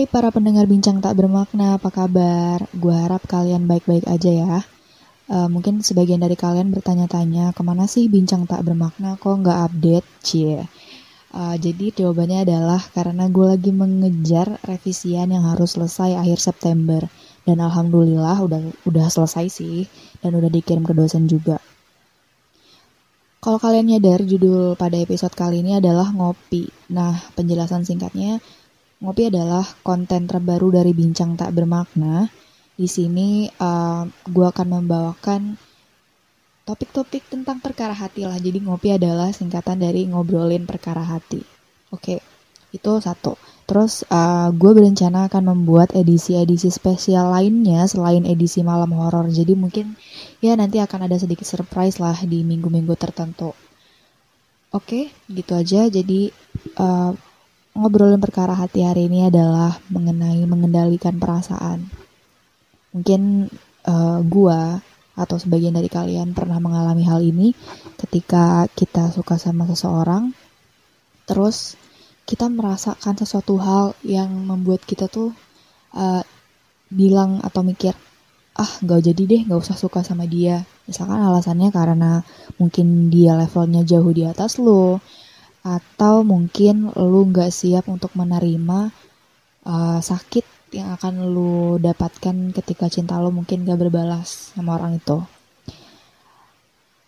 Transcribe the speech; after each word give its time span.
Hai 0.00 0.08
para 0.08 0.32
pendengar 0.32 0.64
bincang 0.64 1.04
tak 1.04 1.12
bermakna, 1.12 1.76
apa 1.76 1.92
kabar? 1.92 2.64
Gue 2.72 2.96
harap 2.96 3.20
kalian 3.28 3.68
baik-baik 3.68 4.08
aja 4.08 4.32
ya. 4.32 4.56
Uh, 5.28 5.44
mungkin 5.52 5.84
sebagian 5.84 6.24
dari 6.24 6.40
kalian 6.40 6.72
bertanya-tanya, 6.72 7.52
ke 7.52 7.60
mana 7.60 7.84
sih 7.84 8.08
bincang 8.08 8.48
tak 8.48 8.64
bermakna 8.64 9.20
kok 9.20 9.28
nggak 9.28 9.60
update? 9.60 10.08
Cie. 10.24 10.64
Uh, 11.36 11.52
jadi 11.60 11.92
jawabannya 11.92 12.48
adalah 12.48 12.80
karena 12.96 13.28
gue 13.28 13.44
lagi 13.44 13.76
mengejar 13.76 14.56
revisian 14.64 15.36
yang 15.36 15.44
harus 15.44 15.76
selesai 15.76 16.16
akhir 16.16 16.40
September. 16.40 17.04
Dan 17.44 17.60
alhamdulillah 17.60 18.40
udah 18.40 18.72
udah 18.88 19.06
selesai 19.12 19.52
sih, 19.52 19.84
dan 20.24 20.32
udah 20.32 20.48
dikirim 20.48 20.80
ke 20.80 20.96
dosen 20.96 21.28
juga. 21.28 21.60
Kalau 23.44 23.60
kalian 23.60 23.92
nyadar, 23.92 24.24
judul 24.24 24.80
pada 24.80 24.96
episode 24.96 25.36
kali 25.36 25.60
ini 25.60 25.76
adalah 25.76 26.08
ngopi. 26.08 26.72
Nah, 26.88 27.20
penjelasan 27.36 27.84
singkatnya, 27.84 28.40
Ngopi 29.00 29.32
adalah 29.32 29.64
konten 29.80 30.28
terbaru 30.28 30.76
dari 30.76 30.92
Bincang 30.92 31.32
Tak 31.32 31.56
Bermakna. 31.56 32.28
Di 32.76 32.84
sini 32.84 33.48
uh, 33.48 34.04
gue 34.28 34.44
akan 34.44 34.66
membawakan 34.76 35.56
topik-topik 36.68 37.24
tentang 37.32 37.64
perkara 37.64 37.96
hati 37.96 38.28
lah. 38.28 38.36
Jadi 38.36 38.60
ngopi 38.60 38.92
adalah 38.92 39.32
singkatan 39.32 39.80
dari 39.80 40.04
ngobrolin 40.04 40.68
perkara 40.68 41.00
hati. 41.00 41.40
Oke, 41.88 42.20
itu 42.76 42.92
satu. 43.00 43.40
Terus 43.64 44.04
uh, 44.12 44.52
gue 44.52 44.72
berencana 44.76 45.32
akan 45.32 45.56
membuat 45.56 45.96
edisi-edisi 45.96 46.68
spesial 46.68 47.32
lainnya 47.32 47.88
selain 47.88 48.28
edisi 48.28 48.60
malam 48.60 48.92
horor. 48.92 49.32
Jadi 49.32 49.56
mungkin 49.56 49.96
ya 50.44 50.52
nanti 50.60 50.76
akan 50.76 51.08
ada 51.08 51.16
sedikit 51.16 51.48
surprise 51.48 51.96
lah 51.96 52.20
di 52.20 52.44
minggu-minggu 52.44 52.92
tertentu. 53.00 53.56
Oke, 54.76 55.08
gitu 55.32 55.56
aja. 55.56 55.88
Jadi 55.88 56.28
uh, 56.76 57.16
ngobrolin 57.74 58.20
perkara 58.20 58.54
hati 58.54 58.82
hari 58.82 59.06
ini 59.06 59.30
adalah 59.30 59.78
mengenai 59.88 60.42
mengendalikan 60.44 61.16
perasaan. 61.16 61.86
Mungkin 62.90 63.46
uh, 63.86 64.18
gua 64.26 64.82
atau 65.14 65.36
sebagian 65.36 65.76
dari 65.76 65.92
kalian 65.92 66.32
pernah 66.32 66.56
mengalami 66.58 67.04
hal 67.04 67.20
ini 67.20 67.52
ketika 68.00 68.66
kita 68.72 69.12
suka 69.12 69.36
sama 69.36 69.68
seseorang, 69.68 70.32
terus 71.28 71.76
kita 72.24 72.46
merasakan 72.46 73.14
sesuatu 73.18 73.58
hal 73.58 73.98
yang 74.06 74.30
membuat 74.30 74.86
kita 74.86 75.10
tuh 75.10 75.34
uh, 75.94 76.22
bilang 76.90 77.42
atau 77.42 77.62
mikir, 77.62 77.94
ah 78.54 78.70
gak 78.82 79.02
jadi 79.02 79.22
deh 79.26 79.42
gak 79.46 79.60
usah 79.62 79.76
suka 79.78 80.02
sama 80.02 80.26
dia. 80.26 80.62
Misalkan 80.86 81.22
alasannya 81.22 81.70
karena 81.70 82.22
mungkin 82.58 83.10
dia 83.10 83.38
levelnya 83.38 83.86
jauh 83.86 84.10
di 84.10 84.26
atas 84.26 84.58
lo, 84.58 84.98
atau 85.60 86.24
mungkin 86.24 86.88
lu 86.96 87.28
nggak 87.28 87.52
siap 87.52 87.84
untuk 87.86 88.16
menerima 88.16 88.90
uh, 89.64 90.00
sakit 90.00 90.60
yang 90.70 90.94
akan 90.94 91.34
lu 91.34 91.76
dapatkan 91.82 92.54
ketika 92.54 92.86
cinta 92.86 93.18
lu 93.18 93.34
mungkin 93.34 93.66
gak 93.66 93.78
berbalas 93.78 94.54
sama 94.54 94.78
orang 94.78 95.02
itu. 95.02 95.18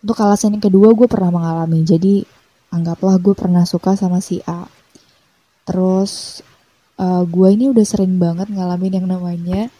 Untuk 0.03 0.19
alasan 0.19 0.59
yang 0.59 0.63
kedua 0.67 0.91
gue 0.91 1.07
pernah 1.07 1.31
mengalami, 1.31 1.79
jadi 1.87 2.27
anggaplah 2.75 3.15
gue 3.23 3.31
pernah 3.31 3.63
suka 3.63 3.95
sama 3.95 4.19
si 4.19 4.43
A. 4.43 4.67
Terus 5.63 6.43
uh, 6.99 7.23
gue 7.23 7.47
ini 7.55 7.71
udah 7.71 7.85
sering 7.87 8.19
banget 8.19 8.51
ngalamin 8.51 8.99
yang 8.99 9.07
namanya 9.07 9.71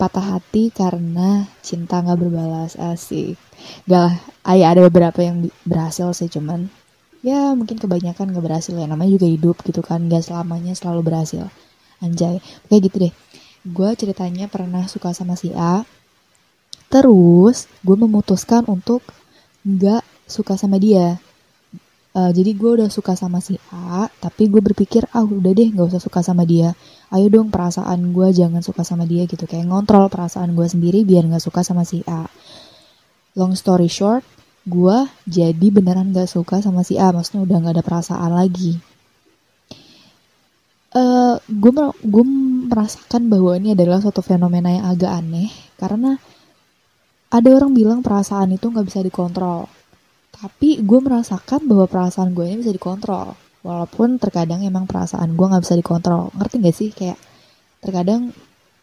patah 0.00 0.40
hati 0.40 0.72
karena 0.72 1.44
cinta 1.60 2.00
gak 2.00 2.16
berbalas 2.16 2.80
asik. 2.80 3.36
Gak 3.84 4.00
lah, 4.08 4.14
ada 4.48 4.80
beberapa 4.88 5.20
yang 5.20 5.52
berhasil 5.68 6.16
sih 6.16 6.32
cuman 6.32 6.72
ya 7.28 7.52
mungkin 7.52 7.76
kebanyakan 7.76 8.32
gak 8.32 8.44
berhasil 8.44 8.72
ya. 8.72 8.88
Namanya 8.88 9.20
juga 9.20 9.28
hidup 9.28 9.56
gitu 9.62 9.84
kan. 9.84 10.08
Gak 10.08 10.24
selamanya 10.24 10.72
selalu 10.72 11.00
berhasil. 11.04 11.44
Anjay. 12.00 12.40
Kayak 12.72 12.80
gitu 12.88 12.96
deh. 13.08 13.12
Gue 13.68 13.90
ceritanya 13.94 14.48
pernah 14.48 14.88
suka 14.88 15.12
sama 15.12 15.36
si 15.36 15.52
A. 15.52 15.84
Terus 16.88 17.68
gue 17.84 17.96
memutuskan 18.00 18.64
untuk 18.64 19.04
gak 19.62 20.00
suka 20.24 20.56
sama 20.56 20.80
dia. 20.80 21.20
Uh, 22.16 22.32
jadi 22.32 22.56
gue 22.56 22.70
udah 22.80 22.88
suka 22.88 23.12
sama 23.14 23.38
si 23.44 23.60
A 23.68 24.08
tapi 24.18 24.48
gue 24.48 24.64
berpikir 24.64 25.04
ah 25.12 25.22
udah 25.22 25.52
deh 25.52 25.68
gak 25.70 25.92
usah 25.92 26.00
suka 26.00 26.24
sama 26.24 26.48
dia. 26.48 26.72
Ayo 27.12 27.28
dong 27.28 27.52
perasaan 27.52 28.16
gue 28.16 28.32
jangan 28.32 28.64
suka 28.64 28.82
sama 28.88 29.04
dia 29.04 29.28
gitu. 29.28 29.44
Kayak 29.44 29.68
ngontrol 29.68 30.08
perasaan 30.08 30.56
gue 30.56 30.64
sendiri 30.64 31.04
biar 31.04 31.28
gak 31.28 31.44
suka 31.44 31.60
sama 31.60 31.84
si 31.84 32.00
A. 32.08 32.24
Long 33.36 33.52
story 33.52 33.92
short 33.92 34.24
gue 34.68 34.98
jadi 35.24 35.66
beneran 35.72 36.12
gak 36.12 36.28
suka 36.28 36.60
sama 36.60 36.84
si 36.84 37.00
A 37.00 37.10
maksudnya 37.10 37.48
udah 37.48 37.56
gak 37.64 37.74
ada 37.80 37.84
perasaan 37.84 38.32
lagi. 38.36 38.76
Uh, 40.88 41.36
eh, 41.36 41.36
gue 41.52 42.24
merasakan 42.68 43.28
bahwa 43.28 43.56
ini 43.56 43.76
adalah 43.76 44.00
suatu 44.00 44.24
fenomena 44.24 44.72
yang 44.72 44.88
agak 44.88 45.12
aneh 45.20 45.52
karena 45.76 46.16
ada 47.28 47.48
orang 47.52 47.76
bilang 47.76 48.00
perasaan 48.00 48.56
itu 48.56 48.72
nggak 48.72 48.88
bisa 48.88 49.00
dikontrol. 49.04 49.68
Tapi 50.32 50.80
gue 50.80 51.00
merasakan 51.00 51.68
bahwa 51.68 51.84
perasaan 51.84 52.32
gue 52.32 52.44
ini 52.48 52.64
bisa 52.64 52.72
dikontrol 52.72 53.36
walaupun 53.60 54.16
terkadang 54.16 54.64
emang 54.64 54.88
perasaan 54.88 55.36
gue 55.36 55.46
nggak 55.48 55.64
bisa 55.64 55.76
dikontrol. 55.76 56.32
Ngerti 56.32 56.54
gak 56.64 56.76
sih? 56.76 56.90
Kayak 56.96 57.18
terkadang 57.84 58.32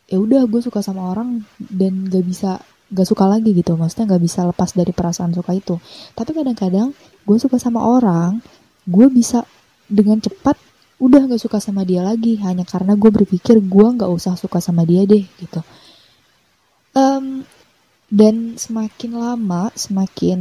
ya 0.05 0.21
udah 0.21 0.45
gue 0.45 0.61
suka 0.61 0.85
sama 0.85 1.09
orang 1.09 1.41
dan 1.57 2.05
gak 2.05 2.25
bisa 2.25 2.61
gak 2.95 3.07
suka 3.07 3.27
lagi 3.27 3.51
gitu. 3.51 3.75
Maksudnya 3.75 4.15
gak 4.15 4.23
bisa 4.23 4.47
lepas 4.47 4.71
dari 4.71 4.95
perasaan 4.95 5.35
suka 5.35 5.51
itu. 5.51 5.75
Tapi 6.15 6.31
kadang-kadang 6.31 6.95
gue 7.27 7.37
suka 7.37 7.59
sama 7.59 7.83
orang 7.83 8.39
gue 8.87 9.07
bisa 9.11 9.43
dengan 9.85 10.23
cepat 10.23 10.55
udah 11.03 11.27
gak 11.27 11.41
suka 11.43 11.59
sama 11.59 11.83
dia 11.83 12.01
lagi. 12.01 12.39
Hanya 12.39 12.63
karena 12.63 12.95
gue 12.95 13.11
berpikir 13.11 13.59
gue 13.59 13.87
gak 13.99 14.07
usah 14.07 14.39
suka 14.39 14.63
sama 14.63 14.87
dia 14.87 15.03
deh 15.03 15.27
gitu. 15.37 15.59
Um, 16.95 17.43
dan 18.07 18.55
semakin 18.55 19.19
lama 19.19 19.67
semakin 19.75 20.39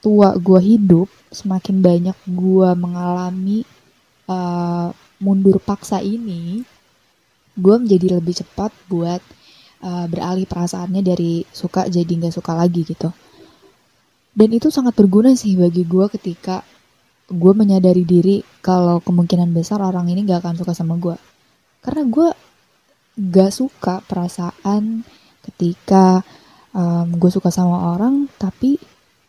tua 0.00 0.32
gue 0.40 0.60
hidup 0.62 1.08
semakin 1.28 1.82
banyak 1.84 2.16
gue 2.24 2.68
mengalami 2.78 3.68
uh, 4.30 4.88
mundur 5.18 5.58
paksa 5.60 6.00
ini 6.00 6.64
gue 7.54 7.76
menjadi 7.78 8.18
lebih 8.18 8.34
cepat 8.40 8.70
buat 8.90 9.22
uh, 9.84 10.06
beralih 10.08 10.48
perasaannya 10.48 11.04
dari 11.04 11.44
suka 11.52 11.86
jadi 11.92 12.08
nggak 12.08 12.34
suka 12.34 12.56
lagi 12.56 12.82
gitu. 12.88 13.12
Dan 14.34 14.50
itu 14.50 14.72
sangat 14.72 14.98
berguna 14.98 15.36
sih 15.38 15.54
bagi 15.54 15.86
gue 15.86 16.06
ketika 16.10 16.64
gue 17.30 17.52
menyadari 17.54 18.02
diri 18.02 18.42
kalau 18.58 18.98
kemungkinan 18.98 19.54
besar 19.54 19.80
orang 19.80 20.10
ini 20.12 20.28
gak 20.28 20.44
akan 20.44 20.60
suka 20.60 20.76
sama 20.76 21.00
gue 21.00 21.16
karena 21.80 22.04
gue 22.04 22.28
gak 23.16 23.52
suka 23.54 24.04
perasaan 24.04 25.06
ketika 25.44 26.20
um, 26.74 27.14
gue 27.16 27.30
suka 27.30 27.48
sama 27.48 27.94
orang 27.94 28.26
tapi 28.36 28.76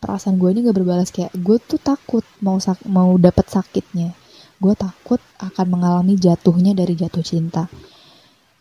perasaan 0.01 0.41
gue 0.41 0.49
ini 0.55 0.65
gak 0.65 0.77
berbalas. 0.79 1.13
Kayak 1.13 1.37
gue 1.37 1.57
tuh 1.61 1.77
takut 1.77 2.25
mau 2.41 2.57
sak 2.57 2.81
mau 2.89 3.13
dapat 3.19 3.45
sakitnya. 3.45 4.15
Gue 4.57 4.73
takut 4.73 5.19
akan 5.37 5.65
mengalami 5.67 6.15
jatuhnya 6.15 6.71
dari 6.73 6.95
jatuh 6.95 7.21
cinta 7.21 7.67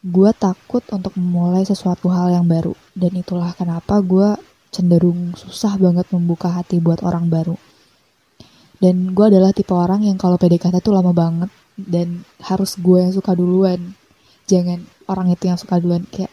gue 0.04 0.30
takut 0.36 0.84
untuk 0.92 1.16
memulai 1.16 1.64
sesuatu 1.64 2.12
hal 2.12 2.28
yang 2.36 2.44
baru. 2.44 2.76
Dan 2.92 3.16
itulah 3.16 3.56
kenapa 3.56 4.04
gue 4.04 4.36
cenderung 4.68 5.32
susah 5.32 5.80
banget 5.80 6.04
membuka 6.12 6.52
hati 6.52 6.76
buat 6.78 7.00
orang 7.00 7.32
baru. 7.32 7.56
Dan 8.76 9.16
gue 9.16 9.24
adalah 9.24 9.56
tipe 9.56 9.72
orang 9.72 10.04
yang 10.04 10.20
kalau 10.20 10.36
PDKT 10.36 10.84
tuh 10.84 10.92
lama 10.92 11.16
banget 11.16 11.48
dan 11.80 12.20
harus 12.44 12.76
gue 12.76 13.00
yang 13.00 13.16
suka 13.16 13.32
duluan. 13.32 13.96
Jangan 14.44 14.84
orang 15.08 15.32
itu 15.32 15.48
yang 15.48 15.56
suka 15.56 15.80
duluan. 15.80 16.04
Kayak 16.12 16.28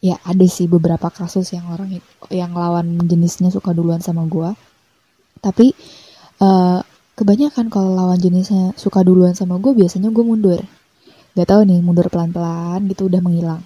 ya 0.00 0.16
ada 0.24 0.46
sih 0.48 0.64
beberapa 0.64 1.12
kasus 1.12 1.52
yang 1.52 1.68
orang 1.68 2.00
yang 2.32 2.56
lawan 2.56 2.96
jenisnya 3.04 3.52
suka 3.52 3.76
duluan 3.76 4.00
sama 4.00 4.24
gue 4.24 4.48
tapi 5.44 5.76
uh, 6.40 6.80
kebanyakan 7.16 7.68
kalau 7.68 7.92
lawan 7.92 8.16
jenisnya 8.16 8.72
suka 8.80 9.04
duluan 9.04 9.36
sama 9.36 9.60
gue 9.60 9.76
biasanya 9.76 10.08
gue 10.08 10.24
mundur 10.24 10.60
gak 11.34 11.48
tahu 11.48 11.62
nih 11.66 11.78
mundur 11.82 12.06
pelan-pelan 12.10 12.86
gitu 12.90 13.06
udah 13.06 13.20
menghilang. 13.22 13.62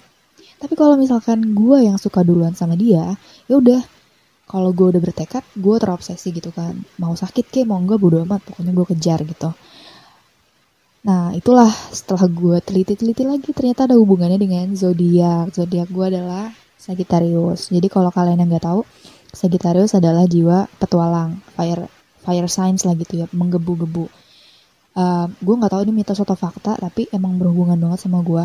Tapi 0.61 0.75
kalau 0.81 0.97
misalkan 0.97 1.53
gue 1.53 1.85
yang 1.85 2.01
suka 2.01 2.25
duluan 2.25 2.57
sama 2.57 2.79
dia 2.79 3.17
ya 3.49 3.55
udah. 3.61 3.83
Kalau 4.45 4.77
gue 4.77 4.93
udah 4.93 5.01
bertekad 5.01 5.45
gue 5.57 5.77
terobsesi 5.81 6.29
gitu 6.33 6.53
kan. 6.53 6.77
Mau 7.01 7.17
sakit 7.17 7.49
ke 7.49 7.61
mau 7.65 7.81
enggak 7.81 7.97
bodo 8.01 8.21
amat 8.25 8.45
pokoknya 8.45 8.73
gue 8.77 8.87
kejar 8.93 9.21
gitu. 9.25 9.51
Nah 11.05 11.33
itulah 11.37 11.69
setelah 11.69 12.29
gue 12.29 12.57
teliti-teliti 12.65 13.25
lagi 13.25 13.53
ternyata 13.57 13.89
ada 13.89 13.97
hubungannya 13.97 14.37
dengan 14.41 14.73
zodiak. 14.77 15.53
Zodiak 15.53 15.89
gue 15.89 16.07
adalah 16.09 16.53
Sagittarius. 16.77 17.73
Jadi 17.73 17.89
kalau 17.89 18.13
kalian 18.13 18.41
yang 18.45 18.53
nggak 18.53 18.69
tahu 18.69 18.85
Sagittarius 19.33 19.97
adalah 19.97 20.29
jiwa 20.29 20.69
petualang. 20.77 21.41
Fire 21.57 21.89
fire 22.25 22.49
signs 22.49 22.89
lah 22.89 22.97
gitu 22.97 23.25
ya 23.25 23.27
menggebu-gebu 23.33 24.24
uh, 24.99 25.27
gue 25.31 25.55
nggak 25.55 25.73
tahu 25.73 25.83
ini 25.87 25.93
mitos 26.03 26.21
atau 26.23 26.35
fakta 26.35 26.79
tapi 26.79 27.07
emang 27.11 27.39
berhubungan 27.39 27.79
banget 27.79 28.07
sama 28.07 28.23
gue 28.23 28.45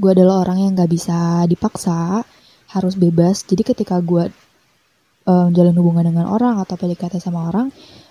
gue 0.00 0.10
adalah 0.10 0.44
orang 0.44 0.64
yang 0.64 0.72
nggak 0.76 0.90
bisa 0.90 1.44
dipaksa 1.44 2.24
harus 2.72 2.94
bebas 2.96 3.44
jadi 3.44 3.62
ketika 3.74 4.00
gue 4.00 4.28
um, 5.28 5.48
jalan 5.52 5.74
hubungan 5.76 6.08
dengan 6.12 6.30
orang 6.30 6.58
atau 6.62 6.78
PDKT 6.78 7.20
sama 7.20 7.48
orang 7.50 7.68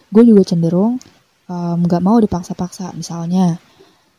gue 0.09 0.23
juga 0.25 0.45
cenderung 0.45 1.01
nggak 1.49 2.01
um, 2.01 2.05
mau 2.05 2.21
dipaksa-paksa 2.21 2.93
misalnya 2.93 3.57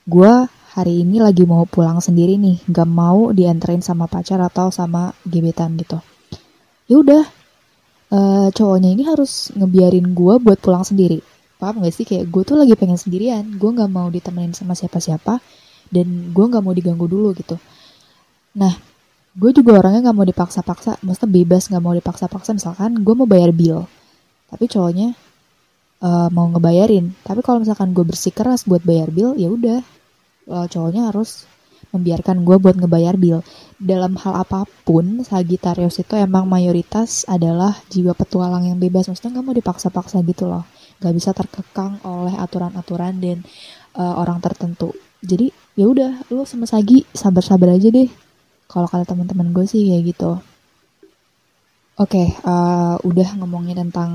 gue 0.08 0.32
hari 0.70 1.02
ini 1.02 1.18
lagi 1.18 1.42
mau 1.42 1.66
pulang 1.66 1.98
sendiri 1.98 2.38
nih, 2.38 2.62
gak 2.70 2.86
mau 2.86 3.34
dianterin 3.34 3.82
sama 3.82 4.06
pacar 4.06 4.38
atau 4.38 4.70
sama 4.70 5.10
gebetan 5.26 5.74
gitu. 5.74 5.98
Ya 6.86 6.96
udah, 7.02 7.24
uh, 8.14 8.48
cowoknya 8.54 8.94
ini 8.94 9.02
harus 9.06 9.50
ngebiarin 9.54 10.14
gue 10.14 10.34
buat 10.38 10.58
pulang 10.62 10.86
sendiri. 10.86 11.18
Paham 11.60 11.84
gak 11.84 11.92
sih? 11.92 12.08
Kayak 12.08 12.32
gue 12.32 12.42
tuh 12.48 12.56
lagi 12.56 12.72
pengen 12.72 12.96
sendirian, 12.96 13.44
gue 13.44 13.70
gak 13.76 13.92
mau 13.92 14.08
ditemenin 14.08 14.56
sama 14.56 14.72
siapa-siapa, 14.72 15.38
dan 15.92 16.32
gue 16.32 16.44
gak 16.48 16.64
mau 16.64 16.72
diganggu 16.72 17.04
dulu 17.04 17.36
gitu. 17.36 17.60
Nah, 18.56 18.72
gue 19.36 19.50
juga 19.52 19.76
orangnya 19.78 20.08
gak 20.08 20.16
mau 20.16 20.24
dipaksa-paksa, 20.24 21.04
maksudnya 21.04 21.28
bebas 21.28 21.68
gak 21.68 21.82
mau 21.84 21.92
dipaksa-paksa. 21.92 22.56
Misalkan 22.56 23.04
gue 23.04 23.14
mau 23.14 23.28
bayar 23.28 23.52
bill, 23.52 23.84
tapi 24.48 24.64
cowoknya 24.72 25.12
uh, 26.00 26.32
mau 26.32 26.48
ngebayarin. 26.48 27.12
Tapi 27.20 27.44
kalau 27.44 27.60
misalkan 27.60 27.92
gue 27.92 28.08
bersikeras 28.08 28.64
buat 28.64 28.80
bayar 28.80 29.12
bill, 29.12 29.36
ya 29.36 29.52
udah 29.52 29.78
uh, 30.48 30.66
cowoknya 30.66 31.12
harus 31.12 31.44
membiarkan 31.90 32.46
gue 32.46 32.56
buat 32.56 32.78
ngebayar 32.78 33.18
bill. 33.20 33.44
Dalam 33.76 34.16
hal 34.16 34.46
apa 34.46 34.64
pun, 34.88 35.26
Sagittarius 35.26 36.00
itu 36.00 36.14
emang 36.16 36.46
mayoritas 36.46 37.28
adalah 37.28 37.76
jiwa 37.90 38.16
petualang 38.16 38.64
yang 38.64 38.78
bebas. 38.78 39.10
Maksudnya 39.10 39.38
gak 39.38 39.44
mau 39.44 39.56
dipaksa-paksa 39.56 40.22
gitu 40.24 40.48
loh. 40.48 40.64
Gak 41.00 41.14
bisa 41.16 41.32
terkekang 41.32 41.98
oleh 42.04 42.36
aturan-aturan 42.36 43.16
dan 43.18 43.38
uh, 43.96 44.20
orang 44.20 44.38
tertentu. 44.44 44.92
Jadi 45.20 45.52
ya 45.76 45.88
udah, 45.88 46.28
lu 46.32 46.44
sama 46.44 46.68
Sagi 46.68 47.08
sabar-sabar 47.12 47.76
aja 47.76 47.88
deh. 47.88 48.08
Kalau 48.70 48.86
kata 48.86 49.08
teman-teman 49.08 49.50
gue 49.50 49.64
sih 49.66 49.90
kayak 49.90 50.04
gitu. 50.14 50.32
Oke, 52.00 52.16
okay, 52.16 52.28
uh, 52.48 52.96
udah 53.02 53.36
ngomongin 53.36 53.76
tentang 53.76 54.12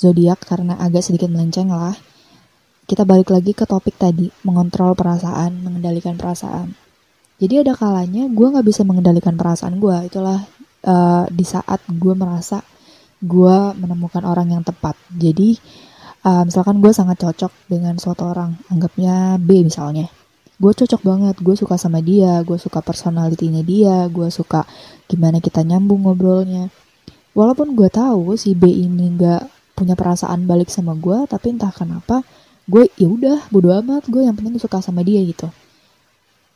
zodiak 0.00 0.40
karena 0.44 0.80
agak 0.80 1.04
sedikit 1.04 1.28
melenceng 1.28 1.68
lah 1.68 1.92
kita 2.86 3.02
balik 3.02 3.34
lagi 3.34 3.50
ke 3.50 3.66
topik 3.66 3.98
tadi, 3.98 4.30
mengontrol 4.46 4.94
perasaan, 4.94 5.58
mengendalikan 5.58 6.14
perasaan. 6.14 6.70
Jadi 7.36 7.66
ada 7.66 7.74
kalanya 7.74 8.30
gue 8.30 8.46
gak 8.46 8.62
bisa 8.62 8.86
mengendalikan 8.86 9.34
perasaan 9.34 9.82
gue. 9.82 10.06
Itulah 10.06 10.40
uh, 10.86 11.26
di 11.26 11.42
saat 11.42 11.82
gue 11.90 12.14
merasa 12.14 12.62
gue 13.18 13.58
menemukan 13.74 14.22
orang 14.22 14.54
yang 14.54 14.62
tepat. 14.62 14.94
Jadi 15.10 15.58
uh, 16.26 16.42
misalkan 16.42 16.82
gue 16.82 16.90
sangat 16.90 17.22
cocok 17.22 17.70
dengan 17.70 17.94
suatu 18.02 18.26
orang, 18.26 18.58
anggapnya 18.66 19.38
B 19.38 19.62
misalnya. 19.62 20.10
Gue 20.58 20.72
cocok 20.74 21.00
banget, 21.04 21.36
gue 21.38 21.54
suka 21.54 21.78
sama 21.78 22.02
dia, 22.02 22.42
gue 22.42 22.58
suka 22.58 22.82
personalitinya 22.82 23.62
dia, 23.62 24.10
gue 24.10 24.26
suka 24.34 24.66
gimana 25.06 25.38
kita 25.38 25.62
nyambung 25.62 26.02
ngobrolnya. 26.02 26.72
Walaupun 27.36 27.76
gue 27.78 27.86
tahu 27.92 28.34
si 28.34 28.56
B 28.56 28.66
ini 28.66 29.14
gak 29.14 29.46
punya 29.76 29.92
perasaan 29.94 30.48
balik 30.48 30.72
sama 30.72 30.96
gue, 30.96 31.28
tapi 31.28 31.54
entah 31.54 31.70
kenapa 31.70 32.24
gue 32.66 32.90
ya 32.98 33.06
udah 33.06 33.46
bodo 33.54 33.70
amat 33.78 34.10
gue 34.10 34.26
yang 34.26 34.34
penting 34.34 34.58
suka 34.58 34.82
sama 34.82 35.06
dia 35.06 35.22
gitu 35.22 35.46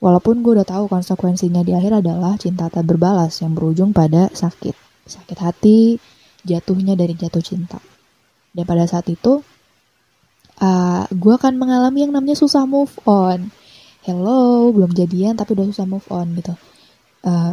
walaupun 0.02 0.42
gue 0.42 0.58
udah 0.58 0.66
tahu 0.66 0.90
konsekuensinya 0.90 1.62
di 1.62 1.70
akhir 1.70 2.02
adalah 2.02 2.34
cinta 2.34 2.66
tak 2.66 2.82
berbalas 2.82 3.38
yang 3.38 3.54
berujung 3.54 3.94
pada 3.94 4.26
sakit 4.34 4.74
sakit 5.06 5.38
hati 5.38 6.02
jatuhnya 6.42 6.98
dari 6.98 7.14
jatuh 7.14 7.38
cinta 7.38 7.78
dan 8.50 8.66
pada 8.66 8.90
saat 8.90 9.06
itu 9.06 9.38
uh, 10.60 11.04
gue 11.10 11.34
akan 11.34 11.56
mengalami 11.56 12.06
yang 12.06 12.12
namanya 12.14 12.36
susah 12.38 12.64
move 12.68 12.92
on 13.08 13.50
hello 14.04 14.70
belum 14.72 14.92
jadian 14.94 15.36
tapi 15.36 15.56
udah 15.56 15.66
susah 15.72 15.84
move 15.88 16.06
on 16.08 16.32
gitu 16.36 16.54
uh, 17.24 17.52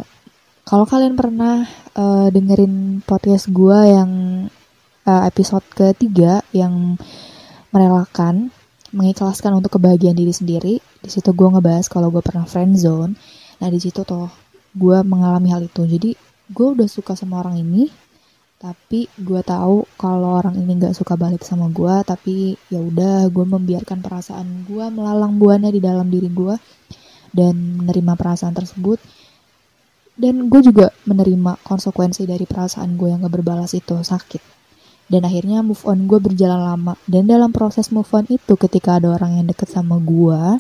kalau 0.68 0.84
kalian 0.84 1.16
pernah 1.16 1.64
uh, 1.96 2.28
dengerin 2.28 3.00
podcast 3.08 3.48
gue 3.48 3.80
yang 3.88 4.12
uh, 5.08 5.24
episode 5.24 5.64
ketiga 5.72 6.44
yang 6.52 7.00
merelakan, 7.72 8.52
mengikhlaskan 8.92 9.56
untuk 9.56 9.80
kebahagiaan 9.80 10.20
diri 10.20 10.36
sendiri. 10.36 10.76
Di 11.00 11.08
situ 11.08 11.32
gue 11.32 11.48
ngebahas 11.48 11.88
kalau 11.88 12.12
gue 12.12 12.20
pernah 12.20 12.44
friend 12.44 12.76
zone. 12.76 13.16
Nah 13.64 13.68
di 13.72 13.80
situ 13.80 14.04
tuh 14.04 14.28
gue 14.76 14.98
mengalami 15.08 15.56
hal 15.56 15.64
itu. 15.64 15.88
Jadi 15.88 16.12
gue 16.52 16.68
udah 16.68 16.88
suka 16.92 17.16
sama 17.16 17.40
orang 17.40 17.64
ini, 17.64 17.88
tapi 18.58 19.06
gue 19.22 19.42
tahu 19.46 19.86
kalau 20.02 20.42
orang 20.42 20.58
ini 20.58 20.82
nggak 20.82 20.98
suka 20.98 21.14
balik 21.14 21.46
sama 21.46 21.70
gue. 21.70 21.96
Tapi 22.02 22.58
ya 22.74 22.82
udah 22.82 23.30
gue 23.30 23.46
membiarkan 23.46 24.02
perasaan 24.02 24.66
gue 24.66 24.86
melalang 24.90 25.38
buana 25.38 25.70
di 25.70 25.78
dalam 25.78 26.10
diri 26.10 26.30
gue 26.30 26.58
dan 27.30 27.54
menerima 27.54 28.18
perasaan 28.18 28.58
tersebut. 28.58 28.98
Dan 30.18 30.50
gue 30.50 30.62
juga 30.66 30.90
menerima 31.06 31.62
konsekuensi 31.62 32.26
dari 32.26 32.50
perasaan 32.50 32.98
gue 32.98 33.14
yang 33.14 33.22
gak 33.22 33.38
berbalas 33.38 33.78
itu 33.78 34.02
sakit 34.02 34.58
dan 35.08 35.24
akhirnya 35.24 35.64
move 35.64 35.80
on 35.88 36.04
gue 36.04 36.20
berjalan 36.20 36.60
lama 36.60 36.94
dan 37.08 37.24
dalam 37.24 37.56
proses 37.56 37.96
move 37.96 38.12
on 38.12 38.28
itu 38.28 38.60
ketika 38.60 39.00
ada 39.00 39.16
orang 39.16 39.40
yang 39.40 39.48
deket 39.48 39.72
sama 39.72 39.96
gue 40.04 40.60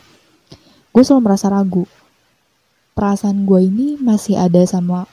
gue 0.95 1.03
selalu 1.03 1.21
merasa 1.27 1.51
ragu 1.51 1.83
perasaan 2.95 3.43
gue 3.43 3.59
ini 3.67 3.99
masih 3.99 4.39
ada 4.39 4.63
sama 4.63 5.03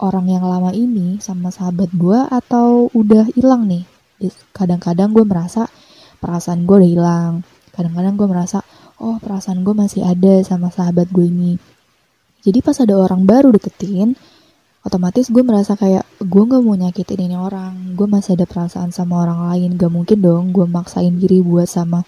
orang 0.00 0.26
yang 0.26 0.44
lama 0.44 0.74
ini 0.74 1.22
sama 1.22 1.54
sahabat 1.54 1.90
gue 1.94 2.18
atau 2.30 2.90
udah 2.90 3.30
hilang 3.34 3.68
nih? 3.70 3.84
Kadang-kadang 4.54 5.14
gue 5.14 5.24
merasa 5.26 5.68
perasaan 6.18 6.64
gue 6.64 6.76
udah 6.80 6.90
hilang. 6.90 7.32
Kadang-kadang 7.74 8.14
gue 8.16 8.28
merasa 8.30 8.62
oh 9.02 9.18
perasaan 9.18 9.66
gue 9.66 9.74
masih 9.74 10.06
ada 10.06 10.40
sama 10.42 10.70
sahabat 10.70 11.10
gue 11.10 11.26
ini. 11.26 11.58
Jadi 12.44 12.58
pas 12.60 12.76
ada 12.80 12.94
orang 12.96 13.24
baru 13.24 13.52
deketin 13.54 14.14
otomatis 14.84 15.32
gue 15.32 15.40
merasa 15.40 15.80
kayak 15.80 16.04
gue 16.20 16.42
gak 16.44 16.60
mau 16.60 16.76
nyakitin 16.76 17.30
ini 17.30 17.36
orang. 17.36 17.96
Gue 17.96 18.06
masih 18.06 18.36
ada 18.36 18.44
perasaan 18.44 18.92
sama 18.92 19.24
orang 19.24 19.50
lain. 19.50 19.76
Gak 19.80 19.92
mungkin 19.92 20.18
dong 20.20 20.52
gue 20.52 20.66
maksain 20.68 21.16
diri 21.16 21.40
buat 21.40 21.66
sama 21.68 22.04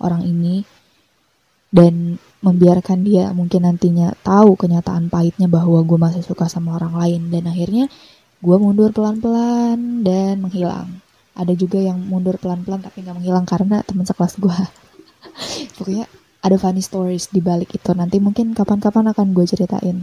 orang 0.00 0.24
ini 0.24 0.79
dan 1.70 2.18
membiarkan 2.42 3.06
dia 3.06 3.30
mungkin 3.30 3.62
nantinya 3.62 4.10
tahu 4.26 4.58
kenyataan 4.58 5.06
pahitnya 5.06 5.46
bahwa 5.46 5.78
gue 5.86 5.98
masih 5.98 6.22
suka 6.26 6.50
sama 6.50 6.74
orang 6.76 6.98
lain. 6.98 7.22
Dan 7.30 7.46
akhirnya 7.46 7.86
gue 8.42 8.56
mundur 8.58 8.90
pelan-pelan 8.90 10.02
dan 10.02 10.42
menghilang. 10.42 10.98
Ada 11.38 11.54
juga 11.54 11.78
yang 11.78 12.02
mundur 12.02 12.36
pelan-pelan 12.42 12.82
tapi 12.82 13.06
gak 13.06 13.16
menghilang 13.16 13.46
karena 13.46 13.86
teman 13.86 14.04
sekelas 14.04 14.34
gue 14.42 14.58
pokoknya 15.78 16.04
ada 16.42 16.56
funny 16.58 16.82
stories 16.82 17.30
di 17.30 17.38
balik 17.38 17.70
itu. 17.76 17.94
Nanti 17.94 18.18
mungkin 18.18 18.50
kapan-kapan 18.50 19.14
akan 19.14 19.26
gue 19.30 19.46
ceritain. 19.46 20.02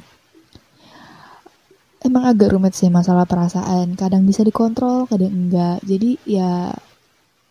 Emang 1.98 2.24
agak 2.30 2.54
rumit 2.56 2.78
sih 2.78 2.88
masalah 2.88 3.28
perasaan. 3.28 3.98
Kadang 3.98 4.24
bisa 4.24 4.46
dikontrol, 4.46 5.10
kadang 5.10 5.34
enggak. 5.34 5.82
Jadi 5.84 6.16
ya 6.24 6.72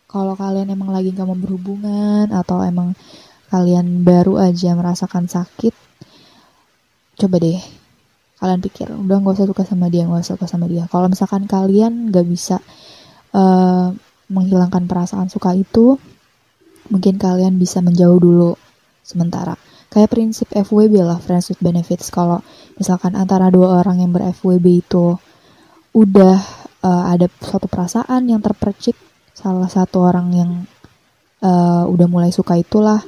kalau 0.07 0.33
kalian 0.39 0.71
emang 0.71 0.89
lagi 0.89 1.11
gak 1.11 1.27
mau 1.27 1.35
berhubungan 1.35 2.31
atau 2.31 2.63
emang 2.63 2.95
kalian 3.47 4.03
baru 4.03 4.39
aja 4.39 4.75
merasakan 4.75 5.31
sakit, 5.31 5.73
coba 7.17 7.35
deh 7.39 7.59
kalian 8.37 8.61
pikir 8.61 8.93
udah 8.93 9.17
gak 9.17 9.33
usah 9.33 9.49
suka 9.49 9.65
sama 9.65 9.89
dia 9.89 10.05
gak 10.05 10.21
usah 10.21 10.37
suka 10.37 10.45
sama 10.45 10.65
dia. 10.69 10.85
Kalau 10.85 11.09
misalkan 11.09 11.49
kalian 11.49 12.13
gak 12.13 12.27
bisa 12.29 12.61
uh, 13.33 13.89
menghilangkan 14.29 14.85
perasaan 14.85 15.27
suka 15.31 15.57
itu 15.57 15.97
mungkin 16.93 17.17
kalian 17.17 17.57
bisa 17.57 17.81
menjauh 17.81 18.19
dulu 18.21 18.53
sementara. 19.01 19.57
Kayak 19.87 20.13
prinsip 20.13 20.47
FWB 20.51 20.99
lah 21.01 21.17
friends 21.17 21.49
with 21.49 21.63
benefits. 21.63 22.11
Kalau 22.11 22.43
misalkan 22.77 23.15
antara 23.15 23.47
dua 23.49 23.81
orang 23.81 24.03
yang 24.03 24.11
ber-FWB 24.13 24.65
itu 24.85 25.15
udah 25.95 26.37
uh, 26.85 27.03
ada 27.09 27.31
suatu 27.41 27.65
perasaan 27.65 28.29
yang 28.29 28.43
terpercik 28.43 28.93
salah 29.33 29.69
satu 29.71 30.05
orang 30.05 30.27
yang 30.35 30.51
uh, 31.41 31.89
udah 31.89 32.07
mulai 32.09 32.29
suka 32.29 32.59
itulah 32.59 33.01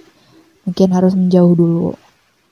mungkin 0.69 0.93
harus 0.93 1.17
menjauh 1.17 1.53
dulu 1.57 1.97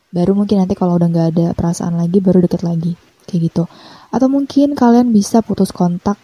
baru 0.09 0.33
mungkin 0.33 0.65
nanti 0.65 0.73
kalau 0.73 0.97
udah 0.97 1.07
nggak 1.07 1.27
ada 1.37 1.47
perasaan 1.53 2.01
lagi 2.01 2.17
baru 2.17 2.41
deket 2.41 2.65
lagi 2.65 2.97
kayak 3.29 3.53
gitu 3.53 3.63
atau 4.09 4.27
mungkin 4.31 4.73
kalian 4.73 5.13
bisa 5.13 5.45
putus 5.45 5.69
kontak 5.69 6.17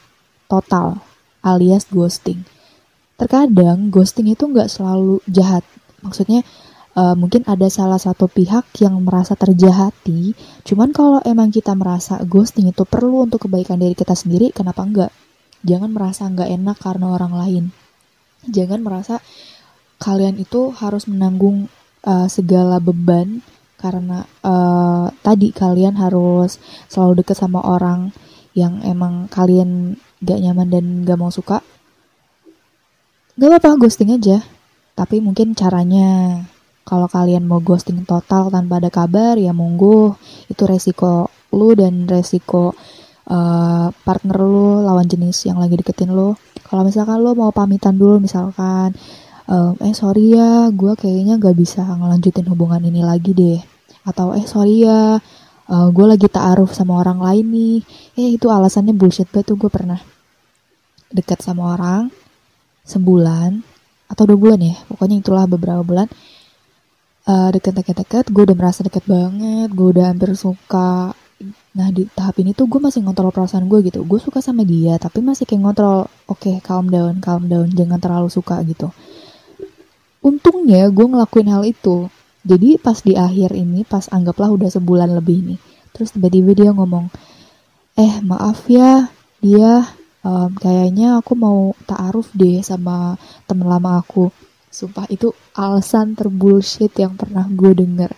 total 0.50 0.98
alias 1.46 1.86
ghosting 1.94 2.42
terkadang 3.22 3.94
ghosting 3.94 4.32
itu 4.32 4.50
nggak 4.50 4.72
selalu 4.72 5.22
jahat 5.30 5.62
maksudnya 6.02 6.42
uh, 6.98 7.16
mungkin 7.18 7.46
ada 7.46 7.68
salah 7.70 7.98
satu 7.98 8.30
pihak 8.30 8.70
yang 8.82 9.02
merasa 9.02 9.34
terjahati. 9.34 10.34
Cuman 10.66 10.94
kalau 10.94 11.20
emang 11.26 11.50
kita 11.50 11.74
merasa 11.74 12.22
ghosting 12.24 12.70
itu 12.70 12.86
perlu 12.86 13.26
untuk 13.26 13.50
kebaikan 13.50 13.82
diri 13.82 13.98
kita 13.98 14.14
sendiri, 14.14 14.54
kenapa 14.54 14.86
enggak? 14.86 15.12
Jangan 15.66 15.90
merasa 15.92 16.28
enggak 16.30 16.50
enak 16.50 16.78
karena 16.80 17.08
orang 17.12 17.34
lain. 17.34 17.64
Jangan 18.48 18.84
merasa 18.84 19.24
kalian 20.04 20.36
itu 20.36 20.76
harus 20.76 21.08
menanggung 21.08 21.72
uh, 22.04 22.28
segala 22.28 22.80
beban 22.80 23.44
karena 23.80 24.24
uh, 24.48 25.12
tadi 25.20 25.52
kalian 25.52 26.00
harus 26.00 26.56
selalu 26.88 27.24
deket 27.24 27.36
sama 27.36 27.60
orang 27.60 28.16
yang 28.56 28.80
emang 28.86 29.28
kalian 29.28 30.00
gak 30.24 30.40
nyaman 30.40 30.72
dan 30.72 30.86
gak 31.04 31.20
mau 31.20 31.34
suka. 31.34 31.60
Gak 33.36 33.50
apa-apa 33.50 33.76
ghosting 33.76 34.16
aja. 34.16 34.40
Tapi 34.94 35.20
mungkin 35.20 35.58
caranya 35.58 36.40
kalau 36.84 37.08
kalian 37.08 37.48
mau 37.48 37.64
ghosting 37.64 38.04
total 38.04 38.52
tanpa 38.52 38.78
ada 38.78 38.92
kabar 38.92 39.40
ya 39.40 39.56
monggo 39.56 40.20
itu 40.52 40.64
resiko 40.68 41.32
lu 41.56 41.74
dan 41.74 42.06
resiko 42.06 42.76
uh, 43.32 43.88
partner 44.04 44.38
lu 44.38 44.84
lawan 44.84 45.08
jenis 45.08 45.48
yang 45.48 45.58
lagi 45.64 45.80
deketin 45.80 46.12
lu 46.12 46.36
kalau 46.68 46.84
misalkan 46.84 47.24
lu 47.24 47.32
mau 47.34 47.56
pamitan 47.56 47.96
dulu 47.96 48.20
misalkan 48.20 48.92
ehm, 49.50 49.74
eh 49.84 49.96
sorry 49.96 50.36
ya 50.36 50.70
gue 50.72 50.94
kayaknya 50.96 51.40
gak 51.42 51.56
bisa 51.58 51.84
ngelanjutin 51.84 52.48
hubungan 52.52 52.84
ini 52.84 53.02
lagi 53.04 53.32
deh 53.36 53.60
atau 54.04 54.36
eh 54.36 54.46
sorry 54.48 54.84
ya 54.84 55.18
uh, 55.18 55.74
eh, 55.74 55.88
gue 55.92 56.06
lagi 56.08 56.28
taaruf 56.28 56.76
sama 56.76 57.00
orang 57.00 57.20
lain 57.24 57.46
nih 57.52 57.78
eh 58.20 58.30
itu 58.36 58.48
alasannya 58.52 58.94
bullshit 58.96 59.28
banget 59.32 59.54
tuh 59.54 59.58
gue 59.60 59.72
pernah 59.72 60.00
dekat 61.14 61.40
sama 61.40 61.76
orang 61.76 62.12
sebulan 62.84 63.64
atau 64.12 64.24
dua 64.28 64.38
bulan 64.38 64.60
ya 64.60 64.76
pokoknya 64.92 65.16
itulah 65.24 65.46
beberapa 65.48 65.82
bulan 65.86 66.08
uh, 67.32 67.50
deket-deket-deket 67.56 68.30
gue 68.30 68.44
udah 68.44 68.58
merasa 68.58 68.84
deket 68.84 69.08
banget 69.08 69.72
gue 69.72 69.88
udah 69.94 70.06
hampir 70.12 70.36
suka 70.36 71.16
Nah 71.74 71.90
di 71.90 72.06
tahap 72.08 72.38
ini 72.40 72.54
tuh 72.54 72.70
gue 72.70 72.80
masih 72.80 73.02
ngontrol 73.04 73.34
perasaan 73.34 73.66
gue 73.68 73.80
gitu. 73.84 74.06
Gue 74.06 74.20
suka 74.22 74.40
sama 74.40 74.64
dia 74.64 74.96
tapi 75.02 75.20
masih 75.20 75.44
kayak 75.44 75.62
ngontrol. 75.66 76.08
Oke 76.30 76.54
okay, 76.54 76.56
calm 76.64 76.88
down, 76.88 77.20
calm 77.20 77.50
down, 77.50 77.68
jangan 77.74 78.00
terlalu 78.00 78.30
suka 78.32 78.62
gitu. 78.64 78.94
Untungnya 80.24 80.88
gue 80.88 81.06
ngelakuin 81.06 81.50
hal 81.52 81.64
itu. 81.68 82.08
Jadi 82.44 82.80
pas 82.80 83.00
di 83.00 83.14
akhir 83.16 83.56
ini, 83.56 83.84
pas 83.84 84.08
anggaplah 84.08 84.52
udah 84.52 84.70
sebulan 84.72 85.12
lebih 85.16 85.54
nih. 85.54 85.60
Terus 85.92 86.16
tiba-tiba 86.16 86.52
dia 86.56 86.70
ngomong, 86.72 87.12
eh 88.00 88.20
maaf 88.24 88.68
ya, 88.72 89.08
dia 89.44 89.84
um, 90.24 90.52
kayaknya 90.56 91.20
aku 91.20 91.36
mau 91.36 91.76
taaruf 91.86 92.32
deh 92.32 92.64
sama 92.64 93.20
temen 93.48 93.68
lama 93.68 94.00
aku. 94.00 94.32
Sumpah 94.74 95.06
itu 95.12 95.30
alasan 95.54 96.18
terbullshit 96.18 96.92
yang 96.98 97.14
pernah 97.14 97.46
gue 97.46 97.72
denger 97.78 98.12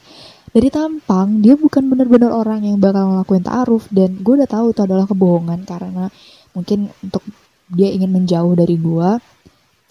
dari 0.56 0.72
tampang 0.72 1.44
dia 1.44 1.60
bukan 1.60 1.84
benar-benar 1.92 2.32
orang 2.32 2.64
yang 2.64 2.80
bakal 2.80 3.12
ngelakuin 3.12 3.44
ta'aruf 3.44 3.92
dan 3.92 4.16
gue 4.24 4.40
udah 4.40 4.48
tahu 4.48 4.72
itu 4.72 4.88
adalah 4.88 5.04
kebohongan 5.04 5.68
karena 5.68 6.08
mungkin 6.56 6.88
untuk 7.04 7.28
dia 7.68 7.92
ingin 7.92 8.08
menjauh 8.08 8.56
dari 8.56 8.80
gue 8.80 9.10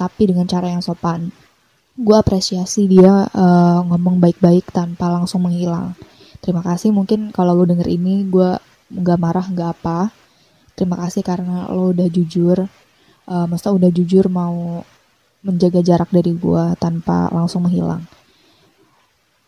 tapi 0.01 0.23
dengan 0.25 0.49
cara 0.49 0.73
yang 0.73 0.81
sopan 0.81 1.29
gue 1.95 2.17
apresiasi 2.19 2.91
dia 2.91 3.31
uh, 3.31 3.81
ngomong 3.87 4.19
baik-baik 4.19 4.75
tanpa 4.75 5.15
langsung 5.15 5.47
menghilang. 5.47 5.95
Terima 6.43 6.61
kasih 6.61 6.91
mungkin 6.91 7.31
kalau 7.31 7.55
lo 7.55 7.65
denger 7.65 7.87
ini 7.87 8.27
gue 8.27 8.59
nggak 8.91 9.19
marah 9.19 9.47
nggak 9.47 9.71
apa. 9.81 10.11
Terima 10.75 10.99
kasih 10.99 11.23
karena 11.23 11.71
lo 11.71 11.95
udah 11.95 12.09
jujur. 12.11 12.67
Uh, 13.25 13.47
maksudnya 13.49 13.79
udah 13.79 13.91
jujur 13.95 14.27
mau 14.29 14.83
menjaga 15.47 15.81
jarak 15.81 16.11
dari 16.11 16.35
gue 16.35 16.65
tanpa 16.83 17.31
langsung 17.31 17.65
menghilang. 17.65 18.03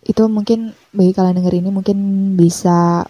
Itu 0.07 0.31
mungkin 0.31 0.71
bagi 0.95 1.12
kalian 1.12 1.43
denger 1.43 1.55
ini 1.59 1.71
mungkin 1.75 1.99
bisa 2.38 3.03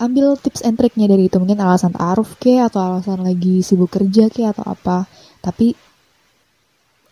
ambil 0.00 0.40
tips 0.40 0.64
and 0.64 0.80
triknya 0.80 1.12
dari 1.12 1.28
itu. 1.28 1.36
Mungkin 1.36 1.60
alasan 1.60 1.92
taruh 1.92 2.26
ke 2.40 2.56
atau 2.56 2.80
alasan 2.80 3.20
lagi 3.20 3.60
sibuk 3.60 3.92
kerja 3.92 4.32
ke 4.32 4.48
atau 4.48 4.64
apa. 4.64 5.04
Tapi 5.44 5.76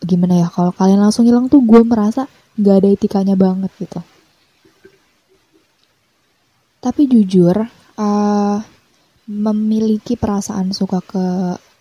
gimana 0.03 0.45
ya 0.45 0.49
kalau 0.53 0.73
kalian 0.75 1.01
langsung 1.01 1.25
hilang 1.25 1.49
tuh 1.49 1.65
gue 1.65 1.81
merasa 1.85 2.29
nggak 2.57 2.77
ada 2.83 2.89
etikanya 2.93 3.35
banget 3.37 3.73
gitu 3.81 4.01
tapi 6.81 7.09
jujur 7.09 7.57
uh, 7.99 8.59
memiliki 9.27 10.15
perasaan 10.15 10.71
suka 10.71 11.03
ke 11.03 11.27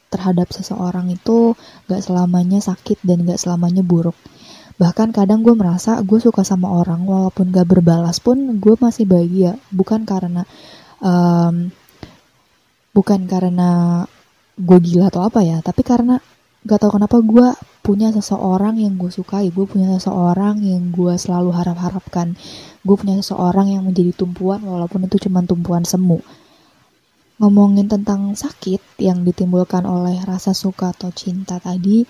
terhadap 0.10 0.48
seseorang 0.50 1.12
itu 1.12 1.54
gak 1.92 2.00
selamanya 2.00 2.64
sakit 2.64 3.04
dan 3.04 3.28
gak 3.28 3.38
selamanya 3.38 3.84
buruk 3.84 4.16
Bahkan 4.76 5.16
kadang 5.16 5.40
gue 5.40 5.56
merasa 5.56 6.04
gue 6.04 6.20
suka 6.20 6.44
sama 6.44 6.68
orang 6.68 7.08
walaupun 7.08 7.48
gak 7.52 7.68
berbalas 7.68 8.20
pun 8.20 8.60
gue 8.60 8.76
masih 8.76 9.08
bahagia. 9.08 9.56
Bukan 9.72 10.04
karena 10.04 10.44
um, 11.00 11.72
bukan 12.92 13.24
karena 13.24 14.04
gue 14.60 14.80
gila 14.84 15.08
atau 15.08 15.24
apa 15.24 15.44
ya, 15.48 15.64
tapi 15.64 15.84
karena 15.84 16.20
gak 16.68 16.80
tau 16.84 16.92
kenapa 16.92 17.24
gue 17.24 17.48
punya 17.86 18.10
seseorang 18.10 18.82
yang 18.82 18.98
gue 18.98 19.14
sukai, 19.14 19.54
gue 19.54 19.66
punya 19.70 19.94
seseorang 20.02 20.58
yang 20.66 20.90
gue 20.90 21.14
selalu 21.22 21.54
harap-harapkan, 21.54 22.34
gue 22.82 22.96
punya 22.98 23.22
seseorang 23.22 23.70
yang 23.78 23.86
menjadi 23.86 24.10
tumpuan 24.26 24.66
walaupun 24.66 25.06
itu 25.06 25.30
cuma 25.30 25.46
tumpuan 25.46 25.86
semu. 25.86 26.18
Ngomongin 27.38 27.86
tentang 27.86 28.34
sakit 28.34 28.82
yang 28.98 29.22
ditimbulkan 29.22 29.86
oleh 29.86 30.18
rasa 30.26 30.58
suka 30.58 30.98
atau 30.98 31.14
cinta 31.14 31.62
tadi, 31.62 32.02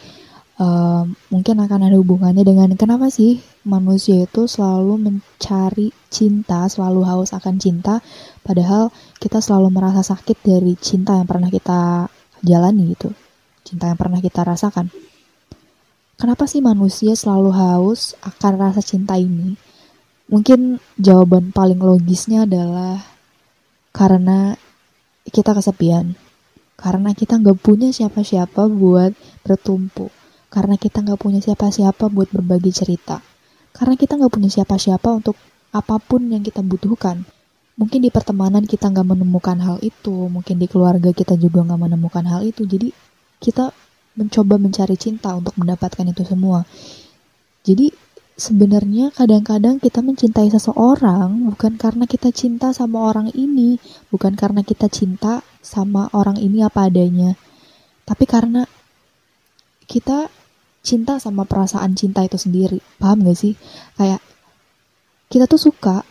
uh, 0.64 1.04
mungkin 1.28 1.60
akan 1.60 1.92
ada 1.92 1.98
hubungannya 2.00 2.48
dengan 2.48 2.72
kenapa 2.80 3.12
sih 3.12 3.44
manusia 3.68 4.24
itu 4.24 4.48
selalu 4.48 4.96
mencari 4.96 5.92
cinta, 6.08 6.72
selalu 6.72 7.04
haus 7.04 7.36
akan 7.36 7.60
cinta, 7.60 8.00
padahal 8.48 8.96
kita 9.20 9.44
selalu 9.44 9.76
merasa 9.76 10.08
sakit 10.08 10.40
dari 10.40 10.80
cinta 10.80 11.20
yang 11.20 11.28
pernah 11.28 11.52
kita 11.52 12.08
jalani 12.40 12.96
gitu, 12.96 13.12
cinta 13.68 13.92
yang 13.92 14.00
pernah 14.00 14.24
kita 14.24 14.40
rasakan. 14.48 15.05
Kenapa 16.16 16.48
sih 16.48 16.64
manusia 16.64 17.12
selalu 17.14 17.52
haus 17.52 18.16
akan 18.24 18.54
rasa 18.56 18.80
cinta 18.80 19.20
ini? 19.20 19.60
Mungkin 20.32 20.80
jawaban 20.96 21.52
paling 21.52 21.78
logisnya 21.78 22.48
adalah 22.48 23.04
karena 23.92 24.56
kita 25.28 25.52
kesepian. 25.52 26.16
Karena 26.76 27.16
kita 27.16 27.40
nggak 27.40 27.60
punya 27.60 27.92
siapa-siapa 27.92 28.68
buat 28.68 29.16
bertumpu 29.48 30.12
karena 30.56 30.80
kita 30.80 31.04
nggak 31.04 31.20
punya 31.20 31.44
siapa-siapa 31.44 32.08
buat 32.08 32.32
berbagi 32.32 32.72
cerita. 32.72 33.20
Karena 33.76 34.00
kita 34.00 34.16
nggak 34.16 34.32
punya 34.32 34.48
siapa-siapa 34.48 35.10
untuk 35.12 35.36
apa 35.76 36.00
pun 36.00 36.32
yang 36.32 36.40
kita 36.48 36.64
butuhkan. 36.64 37.28
Mungkin 37.76 38.00
di 38.00 38.08
pertemanan 38.08 38.64
kita 38.64 38.88
nggak 38.88 39.04
menemukan 39.04 39.60
hal 39.60 39.84
itu, 39.84 40.32
mungkin 40.32 40.56
di 40.56 40.72
keluarga 40.72 41.12
kita 41.12 41.36
juga 41.36 41.60
nggak 41.68 41.82
menemukan 41.92 42.24
hal 42.24 42.48
itu. 42.48 42.64
Jadi 42.64 42.96
kita 43.44 43.76
mencoba 44.16 44.56
mencari 44.56 44.96
cinta 44.96 45.36
untuk 45.36 45.56
mendapatkan 45.60 46.08
itu 46.08 46.24
semua. 46.24 46.64
Jadi 47.64 47.92
sebenarnya 48.36 49.16
kadang-kadang 49.16 49.80
kita 49.80 50.04
mencintai 50.04 50.52
seseorang 50.52 51.56
bukan 51.56 51.80
karena 51.80 52.04
kita 52.04 52.32
cinta 52.36 52.76
sama 52.76 53.08
orang 53.08 53.32
ini, 53.32 53.80
bukan 54.12 54.36
karena 54.36 54.64
kita 54.64 54.92
cinta 54.92 55.40
sama 55.64 56.12
orang 56.12 56.36
ini 56.40 56.64
apa 56.64 56.92
adanya, 56.92 57.40
tapi 58.04 58.28
karena 58.28 58.68
kita 59.88 60.28
cinta 60.86 61.18
sama 61.18 61.48
perasaan 61.48 61.98
cinta 61.98 62.22
itu 62.22 62.38
sendiri. 62.38 62.78
Paham 63.02 63.26
gak 63.26 63.40
sih? 63.40 63.58
Kayak 63.98 64.22
kita 65.32 65.50
tuh 65.50 65.58
suka 65.58 66.06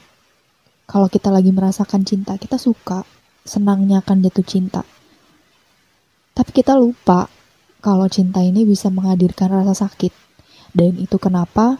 kalau 0.85 1.09
kita 1.09 1.33
lagi 1.33 1.49
merasakan 1.55 2.05
cinta, 2.05 2.37
kita 2.37 2.61
suka 2.61 3.09
senangnya 3.45 4.01
akan 4.05 4.25
jatuh 4.25 4.45
cinta. 4.45 4.83
Tapi 6.35 6.51
kita 6.51 6.75
lupa 6.75 7.31
kalau 7.85 8.09
cinta 8.09 8.41
ini 8.41 8.65
bisa 8.65 8.89
menghadirkan 8.89 9.53
rasa 9.53 9.85
sakit. 9.85 10.09
Dan 10.73 10.97
itu 10.97 11.21
kenapa 11.21 11.77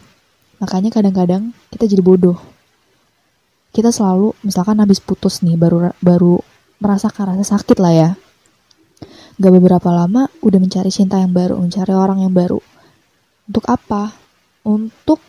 makanya 0.61 0.93
kadang-kadang 0.93 1.49
kita 1.73 1.89
jadi 1.89 2.05
bodoh. 2.05 2.37
Kita 3.73 3.89
selalu 3.89 4.37
misalkan 4.45 4.77
habis 4.77 5.01
putus 5.01 5.41
nih 5.41 5.57
baru 5.57 5.89
baru 5.97 6.45
merasakan 6.77 7.33
rasa 7.33 7.57
sakit 7.57 7.81
lah 7.81 7.93
ya. 7.97 8.09
Gak 9.41 9.51
beberapa 9.51 9.89
lama 9.89 10.29
udah 10.45 10.59
mencari 10.61 10.93
cinta 10.93 11.17
yang 11.17 11.33
baru, 11.33 11.57
mencari 11.57 11.91
orang 11.91 12.21
yang 12.21 12.31
baru 12.31 12.61
untuk 13.49 13.65
apa? 13.65 14.13
Untuk 14.61 15.19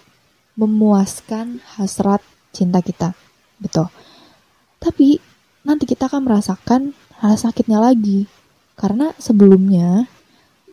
memuaskan 0.60 1.64
hasrat 1.80 2.20
cinta 2.52 2.84
kita. 2.84 3.16
Gitu. 3.64 3.82
Tapi 4.76 5.18
nanti 5.64 5.88
kita 5.88 6.06
akan 6.12 6.22
merasakan 6.22 6.92
rasa 7.18 7.48
sakitnya 7.50 7.80
lagi. 7.80 8.28
Karena 8.76 9.10
sebelumnya 9.16 10.04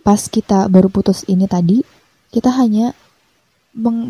pas 0.04 0.20
kita 0.28 0.68
baru 0.68 0.92
putus 0.92 1.24
ini 1.32 1.48
tadi, 1.48 1.82
kita 2.30 2.52
hanya 2.52 2.92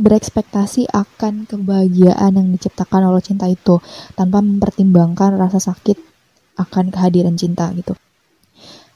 berekspektasi 0.03 0.91
akan 0.91 1.47
kebahagiaan 1.47 2.35
yang 2.35 2.47
diciptakan 2.51 3.07
oleh 3.07 3.23
cinta 3.23 3.47
itu 3.47 3.79
tanpa 4.17 4.43
mempertimbangkan 4.43 5.39
rasa 5.39 5.63
sakit 5.63 5.95
akan 6.59 6.91
kehadiran 6.91 7.39
cinta 7.39 7.71
gitu. 7.71 7.95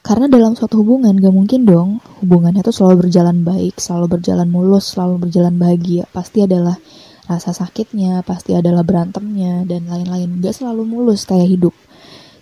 Karena 0.08 0.32
dalam 0.32 0.56
suatu 0.56 0.80
hubungan 0.80 1.20
gak 1.20 1.36
mungkin 1.36 1.68
dong 1.68 2.00
hubungannya 2.24 2.64
tuh 2.64 2.72
selalu 2.72 3.08
berjalan 3.08 3.44
baik, 3.44 3.76
selalu 3.76 4.20
berjalan 4.20 4.48
mulus, 4.48 4.96
selalu 4.96 5.28
berjalan 5.28 5.60
bahagia. 5.60 6.08
Pasti 6.16 6.48
adalah 6.48 6.80
rasa 7.28 7.52
sakitnya, 7.52 8.24
pasti 8.24 8.56
adalah 8.56 8.88
berantemnya, 8.88 9.68
dan 9.68 9.84
lain-lain. 9.92 10.40
Gak 10.40 10.64
selalu 10.64 10.88
mulus 10.88 11.28
kayak 11.28 11.52
hidup. 11.52 11.76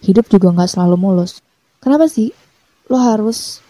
Hidup 0.05 0.29
juga 0.29 0.53
gak 0.53 0.77
selalu 0.77 0.93
mulus. 0.93 1.41
Kenapa 1.81 2.05
sih? 2.05 2.29
Lo 2.85 3.01
harus 3.01 3.64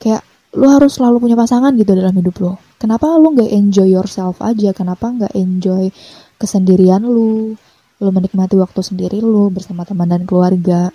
kayak 0.00 0.24
lo 0.56 0.66
harus 0.72 0.98
selalu 0.98 1.28
punya 1.28 1.36
pasangan 1.38 1.76
gitu 1.76 1.92
dalam 1.94 2.16
hidup 2.16 2.36
lo. 2.42 2.52
Kenapa 2.80 3.06
lo 3.20 3.30
gak 3.36 3.52
enjoy 3.52 3.92
yourself 3.92 4.40
aja? 4.40 4.72
Kenapa 4.72 5.12
gak 5.12 5.36
enjoy 5.36 5.92
kesendirian 6.40 7.04
lo? 7.04 7.54
Lo 8.00 8.08
menikmati 8.08 8.56
waktu 8.56 8.80
sendiri 8.80 9.20
lo 9.20 9.52
bersama 9.52 9.84
teman 9.84 10.08
dan 10.08 10.24
keluarga 10.24 10.88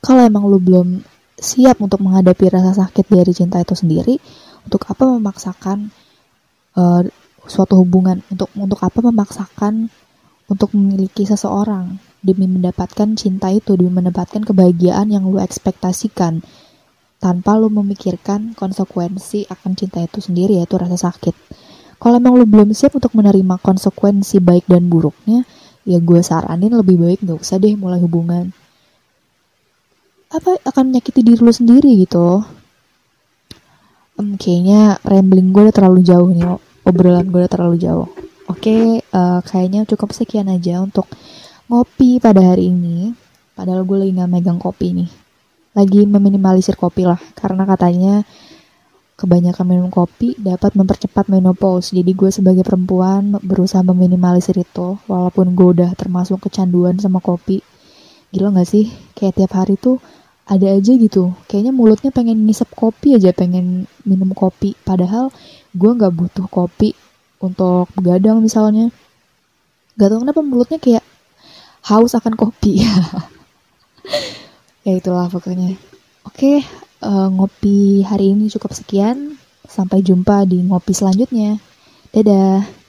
kalau 0.00 0.24
emang 0.24 0.48
lu 0.48 0.56
belum 0.56 1.04
siap 1.36 1.80
untuk 1.80 2.00
menghadapi 2.00 2.48
rasa 2.48 2.72
sakit 2.84 3.04
dari 3.08 3.32
cinta 3.36 3.60
itu 3.60 3.76
sendiri, 3.76 4.16
untuk 4.64 4.88
apa 4.88 5.04
memaksakan 5.16 5.92
uh, 6.76 7.04
suatu 7.44 7.80
hubungan? 7.80 8.24
Untuk 8.32 8.48
untuk 8.56 8.80
apa 8.80 9.00
memaksakan 9.04 9.92
untuk 10.48 10.72
memiliki 10.72 11.28
seseorang 11.28 12.00
demi 12.24 12.48
mendapatkan 12.48 13.12
cinta 13.16 13.52
itu, 13.52 13.76
demi 13.76 13.92
mendapatkan 13.92 14.40
kebahagiaan 14.40 15.12
yang 15.12 15.28
lu 15.28 15.36
ekspektasikan? 15.36 16.40
Tanpa 17.20 17.60
lu 17.60 17.68
memikirkan 17.68 18.56
konsekuensi 18.56 19.44
akan 19.52 19.76
cinta 19.76 20.00
itu 20.00 20.24
sendiri 20.24 20.56
yaitu 20.56 20.80
rasa 20.80 20.96
sakit. 21.12 21.36
Kalau 22.00 22.16
emang 22.16 22.40
lu 22.40 22.48
belum 22.48 22.72
siap 22.72 22.96
untuk 22.96 23.12
menerima 23.12 23.60
konsekuensi 23.60 24.40
baik 24.40 24.64
dan 24.64 24.88
buruknya, 24.88 25.44
ya 25.84 26.00
gue 26.00 26.20
saranin 26.24 26.72
lebih 26.72 26.96
baik 26.96 27.20
gak 27.20 27.44
usah 27.44 27.60
deh 27.60 27.76
mulai 27.76 28.00
hubungan. 28.00 28.56
Apa 30.32 30.64
akan 30.64 30.90
menyakiti 30.96 31.20
diri 31.20 31.44
lu 31.44 31.52
sendiri 31.52 31.92
gitu. 32.00 32.40
Um, 34.16 34.40
kayaknya 34.40 34.96
rambling 35.04 35.52
gue 35.52 35.68
udah 35.68 35.76
terlalu 35.76 36.00
jauh 36.00 36.32
nih, 36.32 36.48
obrolan 36.88 37.28
gue 37.28 37.44
udah 37.44 37.52
terlalu 37.52 37.76
jauh. 37.76 38.08
Oke, 38.48 39.04
uh, 39.12 39.44
kayaknya 39.44 39.84
cukup 39.84 40.16
sekian 40.16 40.48
aja 40.48 40.80
untuk 40.80 41.04
ngopi 41.68 42.16
pada 42.16 42.40
hari 42.40 42.72
ini. 42.72 43.12
Padahal 43.52 43.84
gue 43.84 44.08
lagi 44.08 44.16
gak 44.16 44.30
megang 44.32 44.56
kopi 44.56 44.96
nih 44.96 45.19
lagi 45.76 46.06
meminimalisir 46.06 46.74
kopi 46.74 47.06
lah. 47.06 47.20
Karena 47.38 47.62
katanya 47.66 48.26
kebanyakan 49.20 49.66
minum 49.68 49.88
kopi 49.92 50.32
dapat 50.40 50.72
mempercepat 50.72 51.28
menopause. 51.28 51.92
Jadi 51.92 52.16
gue 52.16 52.32
sebagai 52.32 52.64
perempuan 52.64 53.36
berusaha 53.44 53.84
meminimalisir 53.84 54.56
itu 54.56 54.96
walaupun 55.04 55.52
gue 55.52 55.68
udah 55.80 55.90
termasuk 55.92 56.48
kecanduan 56.48 56.96
sama 56.96 57.20
kopi. 57.20 57.60
Gila 58.32 58.56
gak 58.56 58.68
sih? 58.68 58.88
Kayak 59.12 59.44
tiap 59.44 59.52
hari 59.60 59.76
tuh 59.76 60.00
ada 60.48 60.66
aja 60.72 60.92
gitu. 60.96 61.36
Kayaknya 61.46 61.72
mulutnya 61.76 62.10
pengen 62.10 62.48
ngisep 62.48 62.72
kopi 62.72 63.20
aja 63.20 63.30
pengen 63.36 63.84
minum 64.08 64.32
kopi. 64.32 64.72
Padahal 64.82 65.28
gue 65.76 65.90
nggak 65.94 66.10
butuh 66.16 66.46
kopi 66.48 66.96
untuk 67.38 67.92
begadang 67.94 68.40
misalnya. 68.40 68.88
Gak 70.00 70.10
tau 70.10 70.24
kenapa 70.24 70.40
mulutnya 70.40 70.80
kayak 70.80 71.04
haus 71.80 72.12
akan 72.16 72.36
kopi 72.36 72.84
ya 74.86 74.92
itulah 74.96 75.28
pokoknya. 75.28 75.76
Oke 76.24 76.64
uh, 77.04 77.28
ngopi 77.32 78.04
hari 78.04 78.32
ini 78.32 78.48
cukup 78.52 78.72
sekian. 78.76 79.36
Sampai 79.70 80.02
jumpa 80.02 80.42
di 80.50 80.66
ngopi 80.66 80.90
selanjutnya. 80.90 81.60
Dadah 82.10 82.79